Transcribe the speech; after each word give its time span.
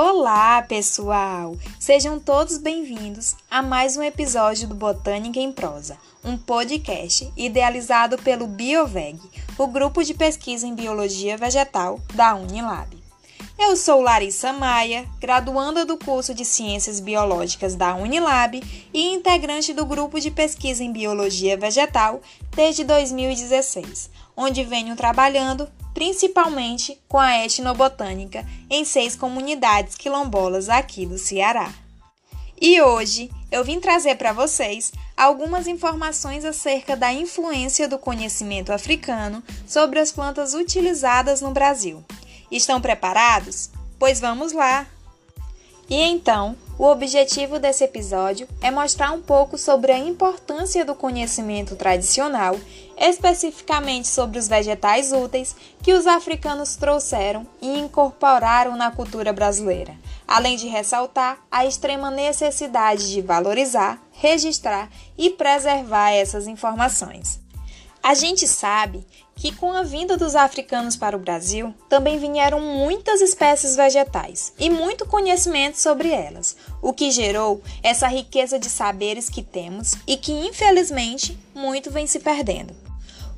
Olá, 0.00 0.62
pessoal! 0.62 1.56
Sejam 1.76 2.20
todos 2.20 2.56
bem-vindos 2.56 3.34
a 3.50 3.60
mais 3.60 3.96
um 3.96 4.02
episódio 4.04 4.68
do 4.68 4.74
Botânica 4.76 5.40
em 5.40 5.50
Prosa, 5.50 5.98
um 6.22 6.38
podcast 6.38 7.28
idealizado 7.36 8.16
pelo 8.18 8.46
BioVeg, 8.46 9.18
o 9.58 9.66
grupo 9.66 10.04
de 10.04 10.14
pesquisa 10.14 10.68
em 10.68 10.74
biologia 10.76 11.36
vegetal 11.36 12.00
da 12.14 12.36
Unilab. 12.36 12.96
Eu 13.58 13.74
sou 13.74 14.00
Larissa 14.00 14.52
Maia, 14.52 15.04
graduanda 15.18 15.84
do 15.84 15.98
curso 15.98 16.32
de 16.32 16.44
Ciências 16.44 17.00
Biológicas 17.00 17.74
da 17.74 17.96
Unilab 17.96 18.62
e 18.94 19.08
integrante 19.12 19.74
do 19.74 19.84
grupo 19.84 20.20
de 20.20 20.30
pesquisa 20.30 20.84
em 20.84 20.92
biologia 20.92 21.56
vegetal 21.56 22.22
desde 22.54 22.84
2016, 22.84 24.10
onde 24.38 24.62
venho 24.62 24.94
trabalhando 24.94 25.68
principalmente 25.92 26.96
com 27.08 27.18
a 27.18 27.44
etnobotânica 27.44 28.46
em 28.70 28.84
seis 28.84 29.16
comunidades 29.16 29.96
quilombolas 29.96 30.68
aqui 30.68 31.04
do 31.04 31.18
Ceará. 31.18 31.74
E 32.60 32.80
hoje 32.80 33.30
eu 33.50 33.64
vim 33.64 33.80
trazer 33.80 34.14
para 34.14 34.32
vocês 34.32 34.92
algumas 35.16 35.66
informações 35.66 36.44
acerca 36.44 36.96
da 36.96 37.12
influência 37.12 37.88
do 37.88 37.98
conhecimento 37.98 38.72
africano 38.72 39.42
sobre 39.66 39.98
as 39.98 40.12
plantas 40.12 40.54
utilizadas 40.54 41.40
no 41.40 41.50
Brasil. 41.50 42.04
Estão 42.50 42.80
preparados? 42.80 43.70
Pois 43.98 44.20
vamos 44.20 44.52
lá! 44.52 44.86
E 45.88 45.96
então, 45.96 46.54
o 46.78 46.84
objetivo 46.84 47.58
desse 47.58 47.82
episódio 47.82 48.46
é 48.60 48.70
mostrar 48.70 49.10
um 49.10 49.22
pouco 49.22 49.56
sobre 49.56 49.90
a 49.90 49.98
importância 49.98 50.84
do 50.84 50.94
conhecimento 50.94 51.74
tradicional, 51.74 52.54
especificamente 52.96 54.06
sobre 54.06 54.38
os 54.38 54.46
vegetais 54.46 55.12
úteis 55.12 55.56
que 55.82 55.94
os 55.94 56.06
africanos 56.06 56.76
trouxeram 56.76 57.46
e 57.62 57.78
incorporaram 57.78 58.76
na 58.76 58.90
cultura 58.90 59.32
brasileira, 59.32 59.94
além 60.26 60.56
de 60.56 60.68
ressaltar 60.68 61.38
a 61.50 61.64
extrema 61.64 62.10
necessidade 62.10 63.10
de 63.10 63.22
valorizar, 63.22 63.98
registrar 64.12 64.90
e 65.16 65.30
preservar 65.30 66.10
essas 66.10 66.46
informações. 66.46 67.47
A 68.02 68.14
gente 68.14 68.46
sabe 68.46 69.06
que 69.38 69.54
com 69.54 69.72
a 69.72 69.82
vinda 69.82 70.16
dos 70.16 70.34
africanos 70.34 70.96
para 70.96 71.16
o 71.16 71.20
Brasil, 71.20 71.72
também 71.88 72.18
vieram 72.18 72.60
muitas 72.60 73.20
espécies 73.20 73.76
vegetais 73.76 74.52
e 74.58 74.68
muito 74.68 75.06
conhecimento 75.06 75.78
sobre 75.78 76.10
elas, 76.10 76.56
o 76.82 76.92
que 76.92 77.10
gerou 77.10 77.62
essa 77.82 78.08
riqueza 78.08 78.58
de 78.58 78.68
saberes 78.68 79.30
que 79.30 79.42
temos 79.42 79.94
e 80.06 80.16
que, 80.16 80.32
infelizmente, 80.32 81.38
muito 81.54 81.90
vem 81.90 82.06
se 82.06 82.18
perdendo. 82.18 82.74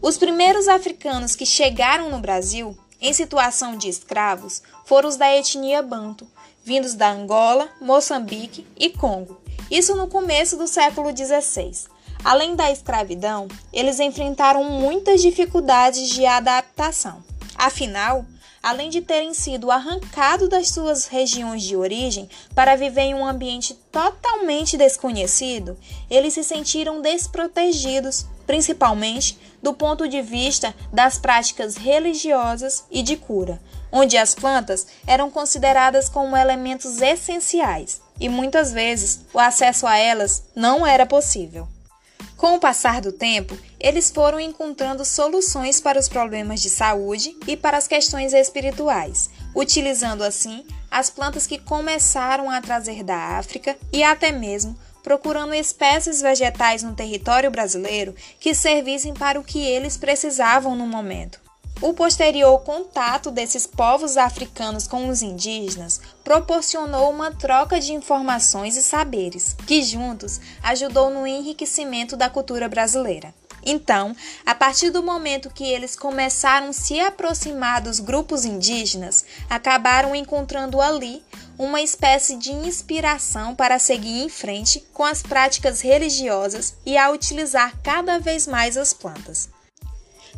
Os 0.01 0.17
primeiros 0.17 0.69
africanos 0.69 1.37
que 1.37 1.45
chegaram 1.45 2.11
no 2.11 2.19
Brasil 2.19 2.77
em 3.01 3.13
situação 3.13 3.77
de 3.77 3.89
escravos 3.89 4.63
foram 4.87 5.09
os 5.09 5.17
da 5.17 5.31
etnia 5.37 5.83
Banto, 5.83 6.27
vindos 6.65 6.95
da 6.95 7.11
Angola, 7.11 7.69
Moçambique 7.81 8.67
e 8.79 8.89
Congo. 8.89 9.39
Isso 9.71 9.95
no 9.95 10.09
começo 10.09 10.57
do 10.57 10.67
século 10.67 11.15
XVI. 11.15 11.90
Além 12.23 12.55
da 12.55 12.71
escravidão, 12.71 13.49
eles 13.73 13.99
enfrentaram 13.99 14.65
muitas 14.65 15.23
dificuldades 15.23 16.11
de 16.11 16.27
adaptação. 16.27 17.25
Afinal, 17.57 18.27
além 18.63 18.91
de 18.91 19.01
terem 19.01 19.33
sido 19.33 19.71
arrancados 19.71 20.49
das 20.49 20.69
suas 20.69 21.07
regiões 21.07 21.63
de 21.63 21.77
origem 21.77 22.29
para 22.55 22.77
viver 22.77 23.03
em 23.03 23.15
um 23.15 23.27
ambiente 23.27 23.75
totalmente 23.91 24.77
desconhecido, 24.77 25.79
eles 26.11 26.35
se 26.35 26.45
sentiram 26.45 27.01
desprotegidos, 27.01 28.27
principalmente 28.47 29.39
do 29.63 29.73
ponto 29.73 30.07
de 30.07 30.21
vista 30.21 30.75
das 30.93 31.19
práticas 31.19 31.77
religiosas 31.77 32.85
e 32.91 33.03
de 33.03 33.17
cura, 33.17 33.61
onde 33.91 34.19
as 34.19 34.35
plantas 34.35 34.87
eram 35.07 35.31
consideradas 35.31 36.09
como 36.09 36.37
elementos 36.37 37.01
essenciais 37.01 38.01
e 38.19 38.29
muitas 38.29 38.73
vezes 38.73 39.21
o 39.33 39.39
acesso 39.39 39.87
a 39.87 39.97
elas 39.97 40.45
não 40.55 40.87
era 40.87 41.07
possível. 41.07 41.67
Com 42.41 42.55
o 42.55 42.59
passar 42.59 43.03
do 43.03 43.13
tempo, 43.13 43.55
eles 43.79 44.11
foram 44.11 44.41
encontrando 44.41 45.05
soluções 45.05 45.79
para 45.79 46.01
os 46.01 46.09
problemas 46.09 46.63
de 46.63 46.71
saúde 46.71 47.37
e 47.47 47.55
para 47.55 47.77
as 47.77 47.87
questões 47.87 48.33
espirituais, 48.33 49.29
utilizando 49.55 50.25
assim 50.25 50.65
as 50.91 51.11
plantas 51.11 51.47
que 51.47 51.59
começaram 51.59 52.49
a 52.49 52.59
trazer 52.63 53.05
da 53.05 53.37
África 53.37 53.77
e 53.93 54.03
até 54.03 54.33
mesmo 54.33 54.75
procurando 55.03 55.53
espécies 55.53 56.23
vegetais 56.23 56.83
no 56.83 56.95
território 56.95 57.51
brasileiro 57.51 58.15
que 58.41 58.55
servissem 58.55 59.13
para 59.13 59.39
o 59.39 59.45
que 59.45 59.61
eles 59.61 59.99
precisavam 59.99 60.75
no 60.75 60.87
momento. 60.87 61.40
O 61.83 61.95
posterior 61.95 62.61
contato 62.61 63.31
desses 63.31 63.67
povos 63.67 64.19
africanos 64.19 64.87
com 64.87 65.09
os 65.09 65.23
indígenas 65.23 65.99
proporcionou 66.23 67.11
uma 67.11 67.33
troca 67.33 67.81
de 67.81 67.95
informações 67.95 68.77
e 68.77 68.83
saberes, 68.83 69.57
que 69.67 69.83
juntos 69.83 70.39
ajudou 70.63 71.09
no 71.09 71.27
enriquecimento 71.27 72.19
da 72.19 72.29
cultura 72.29 72.69
brasileira. 72.69 73.33
Então, 73.65 74.15
a 74.45 74.55
partir 74.55 74.91
do 74.91 75.03
momento 75.03 75.49
que 75.49 75.65
eles 75.65 75.97
começaram 75.97 76.69
a 76.69 76.73
se 76.75 77.01
aproximar 77.01 77.81
dos 77.81 77.99
grupos 77.99 78.45
indígenas, 78.45 79.25
acabaram 79.49 80.15
encontrando 80.15 80.83
ali 80.83 81.23
uma 81.59 81.81
espécie 81.81 82.37
de 82.37 82.53
inspiração 82.53 83.55
para 83.55 83.79
seguir 83.79 84.23
em 84.23 84.29
frente 84.29 84.81
com 84.93 85.05
as 85.05 85.23
práticas 85.23 85.81
religiosas 85.81 86.75
e 86.85 86.99
a 86.99 87.11
utilizar 87.11 87.75
cada 87.83 88.19
vez 88.19 88.47
mais 88.47 88.77
as 88.77 88.93
plantas. 88.93 89.49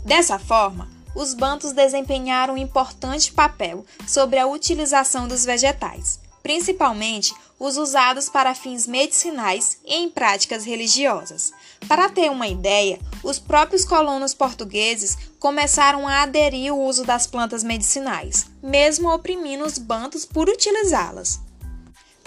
Dessa 0.04 0.36
forma, 0.36 1.01
os 1.14 1.34
bantos 1.34 1.72
desempenharam 1.72 2.54
um 2.54 2.58
importante 2.58 3.32
papel 3.32 3.84
sobre 4.06 4.38
a 4.38 4.46
utilização 4.46 5.28
dos 5.28 5.44
vegetais, 5.44 6.18
principalmente 6.42 7.34
os 7.58 7.76
usados 7.76 8.28
para 8.28 8.56
fins 8.56 8.88
medicinais 8.88 9.78
e 9.84 9.94
em 9.94 10.10
práticas 10.10 10.64
religiosas. 10.64 11.52
Para 11.86 12.08
ter 12.08 12.28
uma 12.28 12.48
ideia, 12.48 12.98
os 13.22 13.38
próprios 13.38 13.84
colonos 13.84 14.34
portugueses 14.34 15.16
começaram 15.38 16.08
a 16.08 16.22
aderir 16.22 16.72
ao 16.72 16.80
uso 16.80 17.04
das 17.04 17.26
plantas 17.26 17.62
medicinais, 17.62 18.46
mesmo 18.60 19.08
oprimindo 19.08 19.64
os 19.64 19.78
bantos 19.78 20.24
por 20.24 20.48
utilizá-las. 20.48 21.40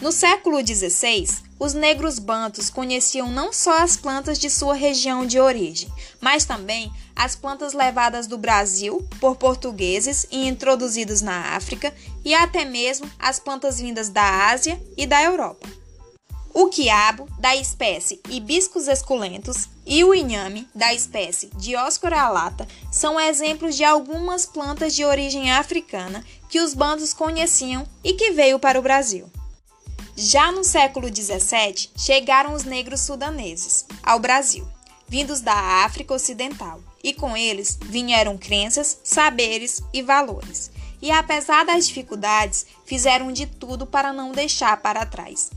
No 0.02 0.12
século 0.12 0.58
XVI, 0.60 1.26
os 1.58 1.74
negros 1.74 2.20
bantos 2.20 2.70
conheciam 2.70 3.32
não 3.32 3.54
só 3.54 3.82
as 3.82 3.96
plantas 3.96 4.38
de 4.38 4.50
sua 4.50 4.74
região 4.74 5.26
de 5.26 5.40
origem, 5.40 5.90
mas 6.20 6.44
também 6.44 6.92
as 7.16 7.34
plantas 7.34 7.72
levadas 7.72 8.28
do 8.28 8.38
Brasil 8.38 9.08
por 9.22 9.38
portugueses 9.38 10.28
e 10.30 10.48
introduzidos 10.48 11.22
na 11.22 11.56
África, 11.56 11.96
e 12.26 12.34
até 12.34 12.66
mesmo 12.66 13.10
as 13.18 13.40
plantas 13.40 13.80
vindas 13.80 14.10
da 14.10 14.50
Ásia 14.50 14.82
e 14.98 15.08
da 15.08 15.24
Europa. 15.24 15.66
O 16.54 16.68
quiabo, 16.68 17.28
da 17.40 17.56
espécie 17.56 18.20
Hibiscus 18.30 18.90
esculentus, 18.90 19.70
e 19.86 20.04
o 20.04 20.14
inhame, 20.14 20.68
da 20.76 20.94
espécie 20.94 21.50
Dioscora 21.56 22.22
alata, 22.22 22.68
são 22.92 23.20
exemplos 23.20 23.78
de 23.78 23.86
algumas 23.86 24.46
plantas 24.46 24.94
de 24.94 25.06
origem 25.06 25.52
africana 25.52 26.24
que 26.50 26.60
os 26.60 26.74
bantos 26.74 27.14
conheciam 27.14 27.88
e 28.04 28.14
que 28.14 28.32
veio 28.32 28.60
para 28.60 28.80
o 28.80 28.82
Brasil. 28.82 29.30
Já 30.18 30.50
no 30.50 30.64
século 30.64 31.09
XVII, 31.09 31.90
chegaram 31.98 32.53
os 32.53 32.64
negros 32.64 33.02
sudaneses 33.02 33.86
ao 34.02 34.18
Brasil, 34.18 34.66
vindos 35.09 35.42
da 35.42 35.84
África 35.84 36.14
Ocidental, 36.14 36.80
e 37.03 37.14
com 37.14 37.36
eles 37.36 37.78
vieram 37.81 38.38
crenças, 38.38 38.98
saberes 39.03 39.84
e 39.94 40.02
valores. 40.02 40.72
E 41.02 41.12
apesar 41.12 41.66
das 41.66 41.86
dificuldades, 41.86 42.66
fizeram 42.86 43.30
de 43.30 43.46
tudo 43.46 43.86
para 43.86 44.14
não 44.14 44.31
deixar 44.31 44.81
para 44.81 45.06
trás. 45.06 45.52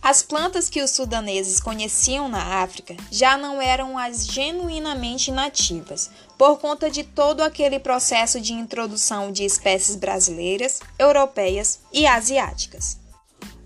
As 0.00 0.22
plantas 0.22 0.70
que 0.70 0.80
os 0.80 0.92
sudaneses 0.92 1.58
conheciam 1.58 2.28
na 2.28 2.62
África 2.62 2.96
já 3.10 3.36
não 3.36 3.60
eram 3.60 3.98
as 3.98 4.24
genuinamente 4.24 5.32
nativas, 5.32 6.08
por 6.38 6.60
conta 6.60 6.88
de 6.88 7.02
todo 7.02 7.40
aquele 7.40 7.80
processo 7.80 8.40
de 8.40 8.52
introdução 8.52 9.32
de 9.32 9.44
espécies 9.44 9.96
brasileiras, 9.96 10.78
europeias 10.96 11.80
e 11.92 12.06
asiáticas. 12.06 13.07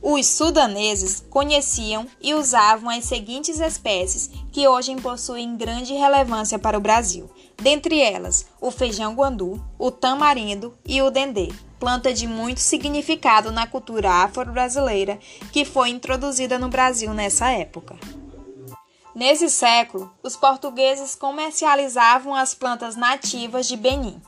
Os 0.03 0.27
sudaneses 0.27 1.25
conheciam 1.31 2.09
e 2.21 2.35
usavam 2.35 2.91
as 2.91 3.05
seguintes 3.05 3.61
espécies 3.61 4.29
que 4.51 4.67
hoje 4.67 4.97
possuem 4.97 5.57
grande 5.57 5.95
relevância 5.95 6.59
para 6.59 6.77
o 6.77 6.81
Brasil, 6.81 7.31
dentre 7.57 8.01
elas 8.01 8.45
o 8.61 8.73
feijão 8.73 9.15
guandu, 9.15 9.65
o 9.79 9.93
tamarindo 9.93 10.77
e 10.85 11.01
o 11.01 11.09
dendê, 11.09 11.53
planta 11.79 12.13
de 12.13 12.27
muito 12.27 12.59
significado 12.59 13.53
na 13.53 13.65
cultura 13.65 14.11
afro-brasileira 14.25 15.21
que 15.53 15.65
foi 15.65 15.91
introduzida 15.91 16.59
no 16.59 16.69
Brasil 16.69 17.15
nessa 17.15 17.53
época. 17.53 17.97
Nesse 19.15 19.49
século, 19.49 20.13
os 20.21 20.37
portugueses 20.37 21.15
comercializavam 21.15 22.35
as 22.35 22.55
plantas 22.55 22.97
nativas 22.97 23.69
de 23.69 23.77
Benin. 23.77 24.21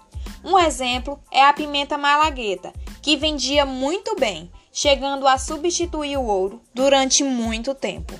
Um 0.45 0.57
exemplo 0.57 1.19
é 1.33 1.43
a 1.43 1.53
pimenta 1.53 1.99
malagueta, 1.99 2.73
que 3.03 3.17
vendia 3.17 3.67
muito 3.67 4.15
bem 4.15 4.53
chegando 4.75 5.29
a 5.29 5.39
substituir 5.39 6.19
o 6.19 6.25
ouro 6.25 6.61
durante 6.75 7.23
muito 7.23 7.73
tempo. 7.77 8.13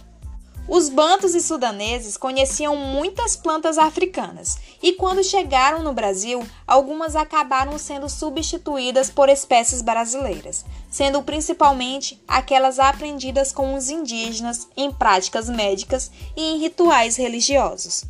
Os 0.69 0.89
bantos 0.89 1.35
e 1.35 1.41
sudaneses 1.43 2.17
conheciam 2.17 2.75
muitas 2.75 3.37
plantas 3.37 3.77
africanas 3.77 4.57
e, 4.83 4.93
quando 4.93 5.23
chegaram 5.23 5.83
no 5.83 5.93
Brasil, 5.93 6.43
algumas 6.67 7.17
acabaram 7.17 7.77
sendo 7.77 8.09
substituídas 8.09 9.11
por 9.11 9.29
espécies 9.29 9.83
brasileiras, 9.83 10.65
sendo 10.89 11.23
principalmente 11.23 12.23
aquelas 12.27 12.79
aprendidas 12.79 13.53
com 13.53 13.75
os 13.75 13.91
indígenas 13.91 14.67
em 14.75 14.91
práticas 14.91 15.51
médicas 15.51 16.11
e 16.35 16.41
em 16.41 16.59
rituais 16.59 17.17
religiosos. 17.17 18.05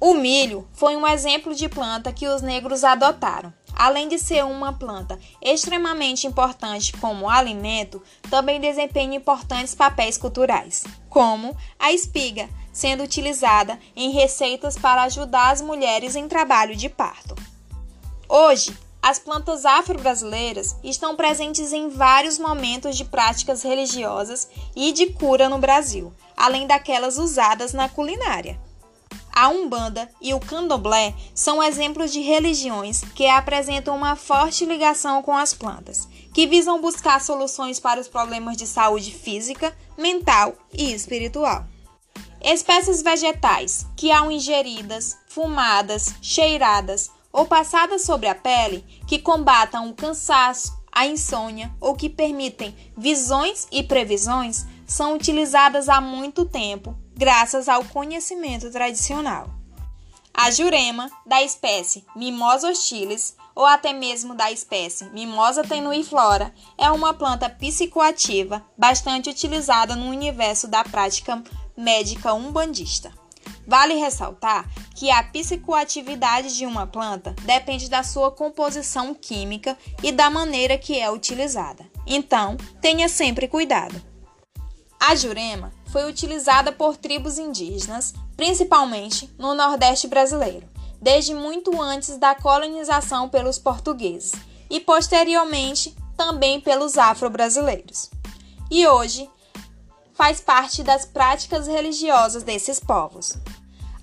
O 0.00 0.14
milho 0.14 0.66
foi 0.72 0.96
um 0.96 1.06
exemplo 1.06 1.54
de 1.54 1.68
planta 1.68 2.10
que 2.10 2.26
os 2.26 2.40
negros 2.40 2.84
adotaram. 2.84 3.52
Além 3.80 4.08
de 4.08 4.18
ser 4.18 4.44
uma 4.44 4.74
planta 4.74 5.18
extremamente 5.40 6.26
importante 6.26 6.92
como 6.98 7.30
alimento, 7.30 8.02
também 8.28 8.60
desempenha 8.60 9.16
importantes 9.16 9.74
papéis 9.74 10.18
culturais, 10.18 10.84
como 11.08 11.56
a 11.78 11.90
espiga, 11.90 12.46
sendo 12.74 13.02
utilizada 13.02 13.80
em 13.96 14.10
receitas 14.10 14.76
para 14.76 15.04
ajudar 15.04 15.48
as 15.48 15.62
mulheres 15.62 16.14
em 16.14 16.28
trabalho 16.28 16.76
de 16.76 16.90
parto. 16.90 17.34
Hoje, 18.28 18.76
as 19.00 19.18
plantas 19.18 19.64
afro-brasileiras 19.64 20.76
estão 20.84 21.16
presentes 21.16 21.72
em 21.72 21.88
vários 21.88 22.38
momentos 22.38 22.98
de 22.98 23.06
práticas 23.06 23.62
religiosas 23.62 24.46
e 24.76 24.92
de 24.92 25.06
cura 25.06 25.48
no 25.48 25.56
Brasil, 25.56 26.12
além 26.36 26.66
daquelas 26.66 27.16
usadas 27.16 27.72
na 27.72 27.88
culinária. 27.88 28.60
A 29.32 29.48
Umbanda 29.48 30.10
e 30.20 30.34
o 30.34 30.40
Candomblé 30.40 31.14
são 31.34 31.62
exemplos 31.62 32.12
de 32.12 32.20
religiões 32.20 33.02
que 33.14 33.26
apresentam 33.26 33.96
uma 33.96 34.16
forte 34.16 34.64
ligação 34.66 35.22
com 35.22 35.36
as 35.36 35.54
plantas, 35.54 36.08
que 36.34 36.46
visam 36.46 36.80
buscar 36.80 37.20
soluções 37.20 37.80
para 37.80 38.00
os 38.00 38.08
problemas 38.08 38.56
de 38.56 38.66
saúde 38.66 39.12
física, 39.12 39.76
mental 39.96 40.54
e 40.72 40.92
espiritual. 40.92 41.64
Espécies 42.42 43.02
vegetais 43.02 43.86
que, 43.96 44.10
ao 44.10 44.30
ingeridas, 44.30 45.18
fumadas, 45.28 46.14
cheiradas 46.22 47.10
ou 47.32 47.46
passadas 47.46 48.02
sobre 48.02 48.28
a 48.28 48.34
pele, 48.34 48.84
que 49.06 49.18
combatam 49.18 49.88
o 49.88 49.94
cansaço, 49.94 50.80
a 50.90 51.06
insônia 51.06 51.70
ou 51.80 51.94
que 51.94 52.08
permitem 52.08 52.74
visões 52.96 53.68
e 53.70 53.82
previsões, 53.82 54.66
são 54.90 55.14
utilizadas 55.14 55.88
há 55.88 56.00
muito 56.00 56.44
tempo 56.44 56.98
graças 57.14 57.68
ao 57.68 57.84
conhecimento 57.84 58.68
tradicional. 58.72 59.48
A 60.34 60.50
jurema, 60.50 61.08
da 61.24 61.40
espécie 61.42 62.04
Mimosa 62.16 62.68
hostilis, 62.68 63.36
ou 63.54 63.64
até 63.64 63.92
mesmo 63.92 64.34
da 64.34 64.50
espécie 64.50 65.04
Mimosa 65.10 65.62
tenuiflora, 65.62 66.52
é 66.76 66.90
uma 66.90 67.14
planta 67.14 67.48
psicoativa 67.48 68.66
bastante 68.76 69.30
utilizada 69.30 69.94
no 69.94 70.06
universo 70.06 70.66
da 70.66 70.82
prática 70.82 71.40
médica 71.76 72.34
umbandista. 72.34 73.12
Vale 73.64 73.94
ressaltar 73.94 74.68
que 74.96 75.08
a 75.08 75.22
psicoatividade 75.22 76.56
de 76.56 76.66
uma 76.66 76.86
planta 76.86 77.36
depende 77.42 77.88
da 77.88 78.02
sua 78.02 78.32
composição 78.32 79.14
química 79.14 79.78
e 80.02 80.10
da 80.10 80.28
maneira 80.28 80.76
que 80.76 80.98
é 80.98 81.08
utilizada. 81.08 81.88
Então, 82.04 82.56
tenha 82.80 83.08
sempre 83.08 83.46
cuidado. 83.46 84.09
A 85.02 85.16
jurema 85.16 85.72
foi 85.86 86.06
utilizada 86.06 86.70
por 86.70 86.94
tribos 86.94 87.38
indígenas, 87.38 88.12
principalmente 88.36 89.34
no 89.38 89.54
Nordeste 89.54 90.06
brasileiro, 90.06 90.68
desde 91.00 91.34
muito 91.34 91.80
antes 91.80 92.18
da 92.18 92.34
colonização 92.34 93.26
pelos 93.26 93.58
portugueses 93.58 94.32
e 94.68 94.78
posteriormente 94.78 95.96
também 96.18 96.60
pelos 96.60 96.98
afro-brasileiros. 96.98 98.10
E 98.70 98.86
hoje 98.86 99.28
faz 100.12 100.38
parte 100.38 100.82
das 100.82 101.06
práticas 101.06 101.66
religiosas 101.66 102.42
desses 102.42 102.78
povos. 102.78 103.38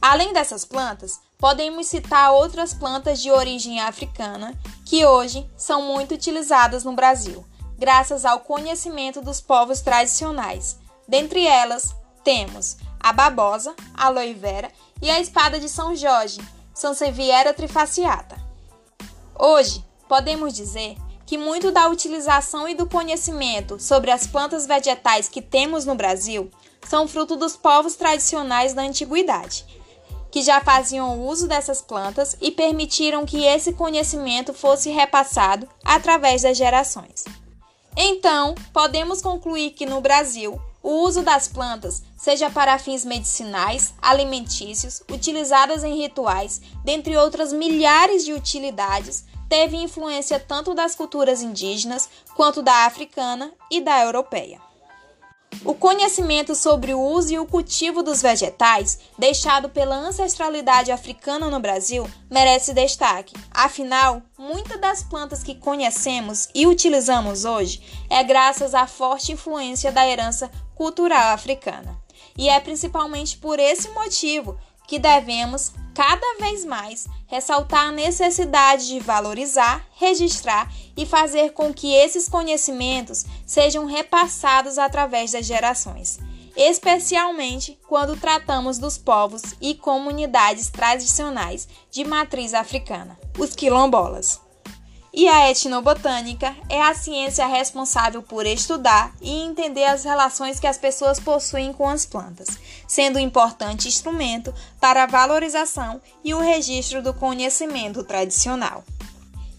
Além 0.02 0.34
dessas 0.34 0.66
plantas, 0.66 1.20
podemos 1.38 1.86
citar 1.86 2.32
outras 2.32 2.74
plantas 2.74 3.22
de 3.22 3.30
origem 3.30 3.80
africana 3.80 4.60
que 4.84 5.06
hoje 5.06 5.48
são 5.56 5.84
muito 5.84 6.16
utilizadas 6.16 6.84
no 6.84 6.94
Brasil, 6.94 7.46
graças 7.78 8.26
ao 8.26 8.40
conhecimento 8.40 9.22
dos 9.22 9.40
povos 9.40 9.80
tradicionais, 9.82 10.80
Dentre 11.08 11.46
elas, 11.46 11.96
temos 12.24 12.78
a 13.00 13.14
babosa, 13.14 13.74
a 13.94 14.08
aloe 14.08 14.34
vera 14.34 14.70
e 15.02 15.10
a 15.10 15.20
espada 15.20 15.60
de 15.60 15.70
São 15.70 15.96
Jorge, 15.96 16.42
Sansevieria 16.74 17.54
trifaciata. 17.54 18.38
Hoje, 19.40 19.84
podemos 20.08 20.54
dizer 20.54 20.98
que 21.26 21.38
muito 21.38 21.72
da 21.72 21.88
utilização 21.88 22.68
e 22.68 22.76
do 22.76 22.88
conhecimento 22.88 23.80
sobre 23.80 24.12
as 24.12 24.28
plantas 24.28 24.66
vegetais 24.66 25.30
que 25.30 25.42
temos 25.42 25.86
no 25.86 25.96
Brasil 25.96 26.52
são 26.88 27.08
fruto 27.08 27.36
dos 27.36 27.56
povos 27.56 27.96
tradicionais 27.96 28.74
da 28.74 28.82
antiguidade, 28.82 29.66
que 30.32 30.42
já 30.42 30.62
faziam 30.62 31.26
uso 31.26 31.48
dessas 31.48 31.82
plantas 31.82 32.38
e 32.42 32.52
permitiram 32.52 33.26
que 33.26 33.44
esse 33.44 33.74
conhecimento 33.74 34.54
fosse 34.54 34.90
repassado 34.90 35.68
através 35.84 36.44
das 36.44 36.58
gerações. 36.58 37.26
Então, 37.96 38.54
podemos 38.72 39.22
concluir 39.22 39.72
que 39.72 39.86
no 39.86 40.00
Brasil 40.00 40.62
o 40.88 41.04
uso 41.04 41.22
das 41.22 41.50
plantas, 41.50 42.02
seja 42.16 42.50
para 42.50 42.80
fins 42.80 43.04
medicinais, 43.04 43.94
alimentícios, 44.02 45.04
utilizadas 45.12 45.84
em 45.84 45.98
rituais, 45.98 46.62
dentre 46.82 47.18
outras 47.18 47.52
milhares 47.52 48.24
de 48.24 48.32
utilidades, 48.32 49.26
teve 49.50 49.76
influência 49.76 50.40
tanto 50.40 50.74
das 50.74 50.96
culturas 50.96 51.42
indígenas 51.42 52.08
quanto 52.38 52.62
da 52.62 52.86
africana 52.86 53.52
e 53.70 53.82
da 53.82 54.02
europeia. 54.02 54.62
O 55.66 55.74
conhecimento 55.74 56.56
sobre 56.56 56.94
o 56.94 57.02
uso 57.02 57.34
e 57.34 57.40
o 57.40 57.46
cultivo 57.46 58.02
dos 58.02 58.22
vegetais, 58.22 59.00
deixado 59.18 59.68
pela 59.70 59.96
ancestralidade 59.96 60.92
africana 60.92 61.50
no 61.50 61.60
Brasil, 61.60 62.08
merece 62.30 62.74
destaque. 62.74 63.36
Afinal, 63.52 64.22
muitas 64.38 64.80
das 64.80 65.04
plantas 65.04 65.44
que 65.44 65.56
conhecemos 65.56 66.48
e 66.56 66.66
utilizamos 66.66 67.44
hoje 67.44 67.82
é 68.10 68.24
graças 68.24 68.74
à 68.74 68.88
forte 68.88 69.34
influência 69.34 69.92
da 69.92 70.08
herança 70.08 70.50
cultural 70.78 71.34
africana. 71.34 72.00
E 72.38 72.48
é 72.48 72.60
principalmente 72.60 73.38
por 73.38 73.60
esse 73.60 73.90
motivo 73.90 74.58
que 74.88 75.00
devemos 75.00 75.74
cada 75.94 76.38
vez 76.40 76.64
mais 76.64 77.08
ressaltar 77.26 77.88
a 77.88 77.92
necessidade 77.92 78.88
de 78.88 79.00
valorizar, 79.00 79.86
registrar 79.96 80.72
e 80.96 81.06
fazer 81.06 81.52
com 81.54 81.74
que 81.74 81.94
esses 81.94 82.30
conhecimentos 82.30 83.26
sejam 83.46 83.86
repassados 83.86 84.78
através 84.78 85.32
das 85.32 85.46
gerações, 85.46 86.20
especialmente 86.56 87.78
quando 87.88 88.16
tratamos 88.16 88.78
dos 88.78 88.98
povos 88.98 89.42
e 89.60 89.74
comunidades 89.74 90.70
tradicionais 90.70 91.68
de 91.92 92.06
matriz 92.06 92.54
africana, 92.54 93.20
os 93.38 93.56
quilombolas. 93.56 94.47
E 95.18 95.28
a 95.28 95.50
etnobotânica 95.50 96.56
é 96.70 96.80
a 96.80 96.94
ciência 96.94 97.48
responsável 97.48 98.22
por 98.22 98.46
estudar 98.46 99.12
e 99.20 99.32
entender 99.32 99.84
as 99.86 100.04
relações 100.04 100.60
que 100.60 100.68
as 100.68 100.78
pessoas 100.78 101.20
possuem 101.20 101.74
com 101.74 101.90
as 101.90 102.06
plantas, 102.06 102.48
sendo 102.88 103.18
um 103.18 103.20
importante 103.20 103.88
instrumento 103.88 104.54
para 104.80 105.02
a 105.02 105.08
valorização 105.08 106.00
e 106.24 106.36
o 106.36 106.40
registro 106.40 107.02
do 107.02 107.16
conhecimento 107.16 108.04
tradicional. 108.04 108.84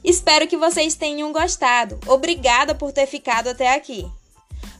Espero 0.04 0.46
que 0.46 0.56
vocês 0.56 0.94
tenham 0.94 1.32
gostado. 1.32 1.98
Obrigada 2.06 2.72
por 2.72 2.92
ter 2.92 3.08
ficado 3.08 3.48
até 3.48 3.74
aqui. 3.74 4.08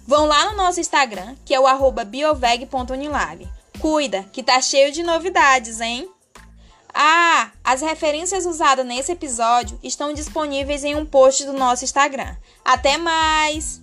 Vão 0.07 0.27
lá 0.27 0.53
no 0.53 0.57
nosso 0.59 0.79
Instagram, 0.79 1.35
que 1.45 1.53
é 1.53 1.59
o 1.59 1.67
bioveg.unilab. 2.05 3.49
Cuida, 3.81 4.23
que 4.33 4.45
tá 4.45 4.61
cheio 4.61 4.93
de 4.93 5.03
novidades, 5.03 5.81
hein? 5.81 6.09
Ah, 7.01 7.53
as 7.63 7.81
referências 7.81 8.45
usadas 8.45 8.85
nesse 8.85 9.13
episódio 9.13 9.79
estão 9.85 10.13
disponíveis 10.13 10.83
em 10.83 10.97
um 10.97 11.07
post 11.07 11.47
do 11.47 11.53
nosso 11.53 11.85
Instagram. 11.85 12.35
Até 12.65 12.99
mais! 12.99 13.81